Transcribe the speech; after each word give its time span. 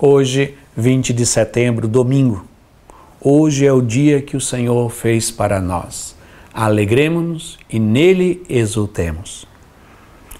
Hoje, 0.00 0.56
20 0.76 1.12
de 1.12 1.26
setembro, 1.26 1.88
domingo. 1.88 2.44
Hoje 3.20 3.66
é 3.66 3.72
o 3.72 3.82
dia 3.82 4.22
que 4.22 4.36
o 4.36 4.40
Senhor 4.40 4.88
fez 4.90 5.28
para 5.28 5.60
nós. 5.60 6.14
Alegremos-nos 6.54 7.58
e 7.68 7.80
nele 7.80 8.40
exultemos. 8.48 9.44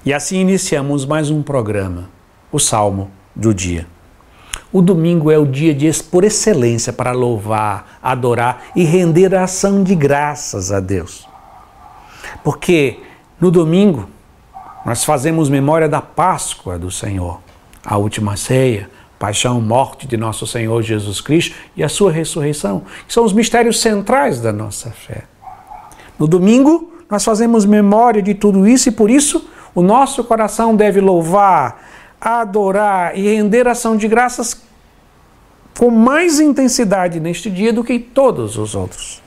E 0.05 0.15
assim 0.15 0.39
iniciamos 0.39 1.05
mais 1.05 1.29
um 1.29 1.43
programa, 1.43 2.09
o 2.53 2.61
Salmo 2.61 3.11
do 3.35 3.53
Dia. 3.53 3.89
O 4.73 4.81
domingo 4.81 5.29
é 5.29 5.37
o 5.37 5.45
dia 5.45 5.75
de, 5.75 5.91
por 6.05 6.23
excelência 6.23 6.93
para 6.93 7.11
louvar, 7.11 7.99
adorar 8.01 8.67
e 8.77 8.85
render 8.85 9.35
a 9.35 9.43
ação 9.43 9.83
de 9.83 9.97
graças 9.97 10.71
a 10.71 10.79
Deus. 10.79 11.29
Porque 12.45 13.01
no 13.41 13.51
domingo 13.51 14.09
nós 14.87 15.05
fazemos 15.05 15.51
memória 15.51 15.89
da 15.89 16.01
Páscoa 16.01 16.79
do 16.79 16.93
Senhor, 16.93 17.41
a 17.85 17.97
última 17.97 18.37
ceia, 18.37 18.89
paixão, 19.19 19.61
morte 19.61 20.07
de 20.07 20.17
nosso 20.17 20.47
Senhor 20.47 20.83
Jesus 20.83 21.21
Cristo 21.21 21.57
e 21.77 21.83
a 21.83 21.89
sua 21.89 22.13
ressurreição, 22.13 22.83
que 23.07 23.13
são 23.13 23.25
os 23.25 23.33
mistérios 23.33 23.81
centrais 23.81 24.41
da 24.41 24.53
nossa 24.53 24.91
fé. 24.91 25.25
No 26.19 26.27
domingo, 26.27 26.93
nós 27.11 27.25
fazemos 27.25 27.65
memória 27.65 28.23
de 28.23 28.35
tudo 28.35 28.67
isso 28.67 28.89
e 28.89 28.93
por 28.93 29.11
isso 29.11 29.49
o 29.75 29.83
nosso 29.83 30.25
coração 30.25 30.75
deve 30.75 31.01
louvar, 31.01 31.83
adorar 32.21 33.17
e 33.17 33.23
render 33.35 33.67
ação 33.67 33.97
de 33.97 34.09
graças 34.09 34.61
com 35.77 35.91
mais 35.91 36.41
intensidade 36.41 37.21
neste 37.21 37.49
dia 37.49 37.73
do 37.73 37.85
que 37.85 37.93
em 37.93 38.01
todos 38.01 38.57
os 38.57 38.75
outros. 38.75 39.23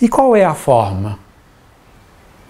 E 0.00 0.08
qual 0.08 0.36
é 0.36 0.44
a 0.44 0.54
forma 0.54 1.18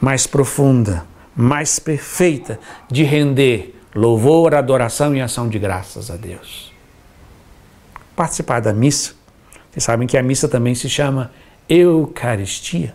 mais 0.01 0.27
profunda, 0.27 1.07
mais 1.35 1.79
perfeita 1.79 2.59
de 2.91 3.05
render 3.05 3.76
louvor, 3.97 4.55
adoração 4.55 5.17
e 5.17 5.23
ação 5.23 5.49
de 5.49 5.59
graças 5.59 6.11
a 6.11 6.17
Deus. 6.17 6.73
Participar 8.15 8.61
da 8.61 8.73
missa. 8.73 9.15
Vocês 9.71 9.85
sabem 9.85 10.07
que 10.07 10.19
a 10.19 10.23
missa 10.23 10.47
também 10.47 10.75
se 10.75 10.89
chama 10.89 11.31
Eucaristia. 11.69 12.95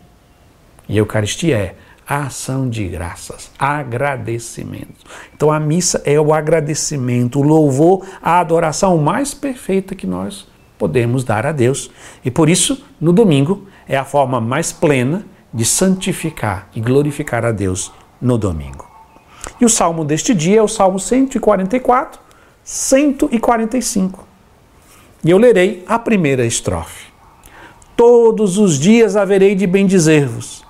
E 0.87 0.97
Eucaristia 0.97 1.57
é 1.57 1.75
ação 2.07 2.69
de 2.69 2.87
graças, 2.87 3.51
agradecimento. 3.57 5.05
Então 5.33 5.51
a 5.51 5.59
missa 5.59 6.01
é 6.05 6.19
o 6.19 6.33
agradecimento, 6.33 7.39
o 7.39 7.43
louvor, 7.43 8.05
a 8.21 8.39
adoração 8.39 8.97
mais 8.97 9.33
perfeita 9.33 9.95
que 9.95 10.05
nós 10.05 10.47
podemos 10.77 11.23
dar 11.23 11.45
a 11.45 11.51
Deus. 11.51 11.89
E 12.23 12.29
por 12.29 12.49
isso, 12.49 12.85
no 12.99 13.13
domingo, 13.13 13.67
é 13.87 13.97
a 13.97 14.05
forma 14.05 14.39
mais 14.39 14.71
plena 14.71 15.25
de 15.53 15.65
santificar 15.65 16.69
e 16.75 16.81
glorificar 16.81 17.45
a 17.45 17.51
Deus 17.51 17.91
no 18.21 18.37
domingo. 18.37 18.90
E 19.61 19.65
o 19.65 19.69
salmo 19.69 20.03
deste 20.03 20.33
dia 20.33 20.59
é 20.59 20.63
o 20.63 20.67
salmo 20.67 20.99
144, 20.99 22.19
145. 22.63 24.27
E 25.23 25.29
eu 25.29 25.37
lerei 25.37 25.85
a 25.87 25.99
primeira 25.99 26.43
estrofe. 26.43 27.11
Todos 27.95 28.57
os 28.57 28.79
dias 28.79 29.15
haverei 29.15 29.53
de 29.53 29.67
bendizer-vos, 29.67 30.65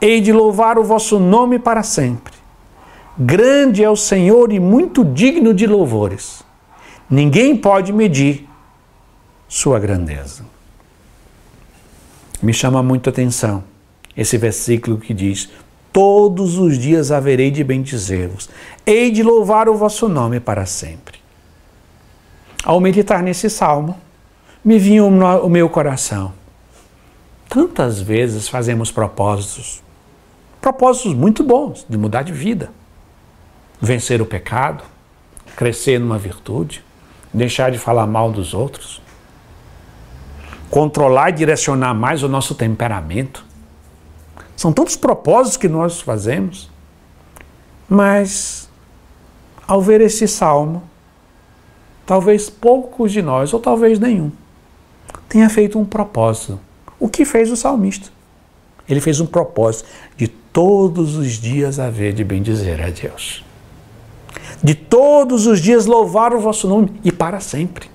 hei 0.00 0.20
de 0.20 0.32
louvar 0.32 0.76
o 0.76 0.82
vosso 0.82 1.20
nome 1.20 1.60
para 1.60 1.84
sempre. 1.84 2.34
Grande 3.16 3.84
é 3.84 3.88
o 3.88 3.94
Senhor 3.94 4.52
e 4.52 4.58
muito 4.58 5.04
digno 5.04 5.54
de 5.54 5.68
louvores. 5.68 6.42
Ninguém 7.08 7.56
pode 7.56 7.92
medir 7.92 8.48
sua 9.46 9.78
grandeza. 9.78 10.44
Me 12.42 12.52
chama 12.52 12.82
muito 12.82 13.08
a 13.08 13.12
atenção 13.12 13.62
esse 14.16 14.36
versículo 14.36 14.98
que 14.98 15.14
diz: 15.14 15.48
todos 15.94 16.58
os 16.58 16.76
dias 16.76 17.12
haverei 17.12 17.52
de 17.52 17.62
bendizer-vos. 17.62 18.50
Hei 18.84 19.12
de 19.12 19.22
louvar 19.22 19.68
o 19.68 19.76
vosso 19.76 20.08
nome 20.08 20.40
para 20.40 20.66
sempre. 20.66 21.20
Ao 22.64 22.80
meditar 22.80 23.22
nesse 23.22 23.48
salmo, 23.48 23.96
me 24.64 24.76
vinha 24.76 25.04
o 25.04 25.48
meu 25.48 25.68
coração. 25.70 26.32
Tantas 27.48 28.00
vezes 28.00 28.48
fazemos 28.48 28.90
propósitos, 28.90 29.84
propósitos 30.60 31.14
muito 31.14 31.44
bons 31.44 31.86
de 31.88 31.96
mudar 31.96 32.22
de 32.24 32.32
vida, 32.32 32.72
vencer 33.80 34.20
o 34.20 34.26
pecado, 34.26 34.82
crescer 35.54 36.00
numa 36.00 36.18
virtude, 36.18 36.84
deixar 37.32 37.70
de 37.70 37.78
falar 37.78 38.08
mal 38.08 38.32
dos 38.32 38.52
outros, 38.52 39.00
controlar 40.68 41.30
e 41.30 41.34
direcionar 41.34 41.94
mais 41.94 42.24
o 42.24 42.28
nosso 42.28 42.56
temperamento 42.56 43.53
são 44.64 44.72
tantos 44.72 44.96
propósitos 44.96 45.58
que 45.58 45.68
nós 45.68 46.00
fazemos, 46.00 46.70
mas 47.86 48.66
ao 49.68 49.78
ver 49.78 50.00
esse 50.00 50.26
salmo, 50.26 50.82
talvez 52.06 52.48
poucos 52.48 53.12
de 53.12 53.20
nós, 53.20 53.52
ou 53.52 53.60
talvez 53.60 53.98
nenhum, 53.98 54.32
tenha 55.28 55.50
feito 55.50 55.78
um 55.78 55.84
propósito. 55.84 56.58
O 56.98 57.10
que 57.10 57.26
fez 57.26 57.50
o 57.50 57.56
salmista? 57.56 58.08
Ele 58.88 59.02
fez 59.02 59.20
um 59.20 59.26
propósito 59.26 59.86
de 60.16 60.28
todos 60.28 61.14
os 61.14 61.32
dias 61.32 61.78
haver 61.78 62.14
de 62.14 62.24
bendizer 62.24 62.80
a 62.82 62.88
Deus. 62.88 63.44
De 64.62 64.74
todos 64.74 65.46
os 65.46 65.60
dias 65.60 65.84
louvar 65.84 66.32
o 66.32 66.40
vosso 66.40 66.66
nome 66.66 66.98
e 67.04 67.12
para 67.12 67.38
sempre. 67.38 67.90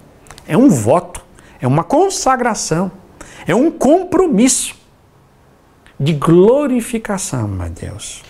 É 0.47 0.56
um 0.56 0.69
voto, 0.69 1.25
é 1.59 1.66
uma 1.66 1.84
consagração, 1.84 2.91
é 3.47 3.56
um 3.56 3.72
compromisso 3.72 4.78
de 6.00 6.14
glorificação 6.14 7.58
a 7.60 7.68
Deus. 7.68 8.24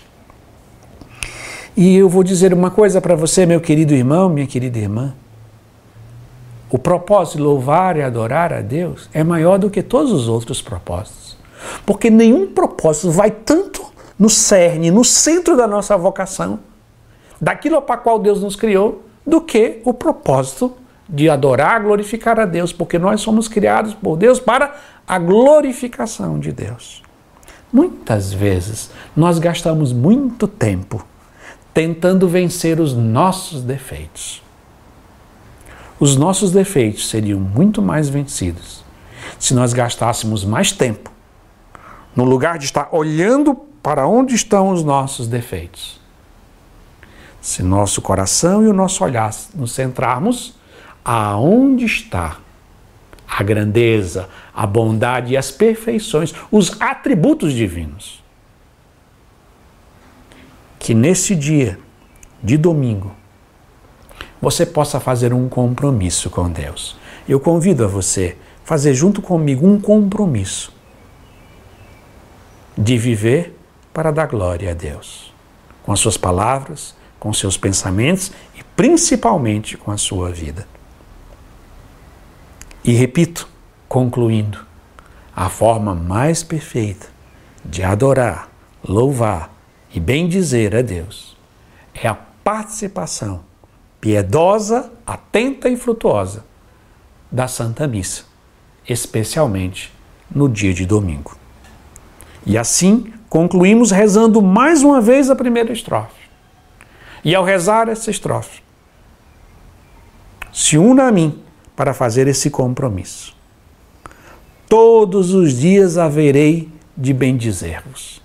E 1.76 1.96
eu 1.96 2.08
vou 2.08 2.24
dizer 2.24 2.52
uma 2.52 2.70
coisa 2.70 3.00
para 3.00 3.14
você, 3.14 3.46
meu 3.46 3.60
querido 3.60 3.94
irmão, 3.94 4.28
minha 4.28 4.46
querida 4.46 4.78
irmã. 4.78 5.14
O 6.68 6.78
propósito 6.78 7.36
de 7.36 7.42
louvar 7.42 7.96
e 7.96 8.02
adorar 8.02 8.52
a 8.52 8.60
Deus 8.60 9.08
é 9.12 9.22
maior 9.22 9.58
do 9.58 9.70
que 9.70 9.82
todos 9.82 10.12
os 10.12 10.28
outros 10.28 10.60
propósitos. 10.60 11.36
Porque 11.86 12.10
nenhum 12.10 12.52
propósito 12.52 13.10
vai 13.10 13.30
tanto 13.30 13.84
no 14.18 14.28
cerne, 14.28 14.90
no 14.90 15.04
centro 15.04 15.56
da 15.56 15.66
nossa 15.66 15.96
vocação, 15.96 16.58
daquilo 17.40 17.80
para 17.80 17.96
qual 17.96 18.18
Deus 18.18 18.42
nos 18.42 18.56
criou, 18.56 19.02
do 19.26 19.40
que 19.40 19.80
o 19.84 19.94
propósito 19.94 20.76
de 21.08 21.28
adorar, 21.28 21.82
glorificar 21.82 22.38
a 22.38 22.44
Deus, 22.44 22.72
porque 22.72 22.98
nós 22.98 23.20
somos 23.20 23.48
criados 23.48 23.94
por 23.94 24.16
Deus 24.16 24.38
para 24.38 24.74
a 25.06 25.18
glorificação 25.18 26.38
de 26.38 26.52
Deus. 26.52 27.02
Muitas 27.72 28.32
vezes 28.32 28.90
nós 29.16 29.38
gastamos 29.38 29.92
muito 29.92 30.48
tempo 30.48 31.04
tentando 31.72 32.28
vencer 32.28 32.80
os 32.80 32.94
nossos 32.94 33.62
defeitos. 33.62 34.42
Os 35.98 36.16
nossos 36.16 36.50
defeitos 36.50 37.08
seriam 37.08 37.38
muito 37.38 37.80
mais 37.80 38.08
vencidos 38.08 38.84
se 39.38 39.54
nós 39.54 39.72
gastássemos 39.72 40.44
mais 40.44 40.72
tempo 40.72 41.10
no 42.14 42.24
lugar 42.24 42.58
de 42.58 42.64
estar 42.64 42.88
olhando 42.90 43.54
para 43.82 44.06
onde 44.06 44.34
estão 44.34 44.70
os 44.70 44.82
nossos 44.82 45.28
defeitos. 45.28 46.00
Se 47.40 47.62
nosso 47.62 48.02
coração 48.02 48.62
e 48.62 48.68
o 48.68 48.72
nosso 48.72 49.02
olhar 49.04 49.30
nos 49.54 49.72
centrarmos 49.72 50.54
aonde 51.04 51.84
está 51.84 52.38
a 53.30 53.42
grandeza, 53.44 54.28
a 54.52 54.66
bondade 54.66 55.34
e 55.34 55.36
as 55.36 55.52
perfeições, 55.52 56.34
os 56.50 56.80
atributos 56.80 57.52
divinos. 57.52 58.22
Que 60.80 60.92
nesse 60.92 61.36
dia 61.36 61.78
de 62.42 62.56
domingo 62.56 63.14
você 64.42 64.66
possa 64.66 64.98
fazer 64.98 65.32
um 65.32 65.48
compromisso 65.48 66.28
com 66.28 66.50
Deus. 66.50 66.96
Eu 67.28 67.38
convido 67.38 67.84
a 67.84 67.86
você 67.86 68.36
fazer 68.64 68.94
junto 68.94 69.22
comigo 69.22 69.66
um 69.66 69.80
compromisso 69.80 70.72
de 72.76 72.98
viver 72.98 73.56
para 73.92 74.10
dar 74.10 74.26
glória 74.26 74.70
a 74.70 74.74
Deus, 74.74 75.32
com 75.82 75.92
as 75.92 76.00
suas 76.00 76.16
palavras, 76.16 76.94
com 77.18 77.32
seus 77.32 77.56
pensamentos 77.56 78.32
e 78.56 78.64
principalmente 78.74 79.76
com 79.76 79.90
a 79.90 79.98
sua 79.98 80.30
vida. 80.30 80.66
E 82.82 82.92
repito, 82.92 83.48
concluindo, 83.88 84.64
a 85.34 85.48
forma 85.48 85.94
mais 85.94 86.42
perfeita 86.42 87.08
de 87.64 87.82
adorar, 87.82 88.48
louvar 88.86 89.54
e 89.94 90.00
bendizer 90.00 90.74
a 90.74 90.82
Deus 90.82 91.36
é 91.94 92.08
a 92.08 92.14
participação 92.14 93.42
piedosa, 94.00 94.90
atenta 95.06 95.68
e 95.68 95.76
frutuosa 95.76 96.44
da 97.30 97.46
Santa 97.46 97.86
Missa, 97.86 98.24
especialmente 98.88 99.92
no 100.30 100.48
dia 100.48 100.72
de 100.72 100.86
domingo. 100.86 101.36
E 102.46 102.56
assim 102.56 103.12
concluímos 103.28 103.90
rezando 103.90 104.40
mais 104.40 104.82
uma 104.82 105.00
vez 105.00 105.30
a 105.30 105.36
primeira 105.36 105.72
estrofe. 105.72 106.28
E 107.22 107.34
ao 107.34 107.44
rezar 107.44 107.88
essa 107.88 108.10
estrofe, 108.10 108.62
se 110.52 110.78
una 110.78 111.08
a 111.08 111.12
mim 111.12 111.40
para 111.76 111.94
fazer 111.94 112.26
esse 112.28 112.50
compromisso. 112.50 113.34
Todos 114.68 115.34
os 115.34 115.58
dias 115.58 115.98
haverei 115.98 116.68
de 116.96 117.12
bendizer-vos. 117.12 118.22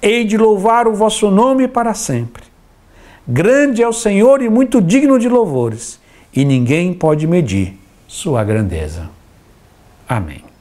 Hei 0.00 0.24
de 0.24 0.36
louvar 0.36 0.86
o 0.86 0.94
vosso 0.94 1.30
nome 1.30 1.66
para 1.66 1.94
sempre. 1.94 2.44
Grande 3.26 3.82
é 3.82 3.88
o 3.88 3.92
Senhor 3.92 4.42
e 4.42 4.48
muito 4.48 4.80
digno 4.80 5.18
de 5.18 5.28
louvores, 5.28 5.98
e 6.32 6.44
ninguém 6.44 6.92
pode 6.92 7.26
medir 7.26 7.78
sua 8.06 8.44
grandeza. 8.44 9.08
Amém. 10.06 10.53